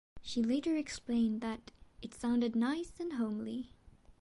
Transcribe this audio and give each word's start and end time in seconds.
She 0.23 0.41
later 0.41 0.75
explained 0.75 1.41
that 1.41 1.69
"it 2.01 2.15
sounded 2.15 2.55
nice 2.55 2.99
and 2.99 3.13
homely". 3.13 3.69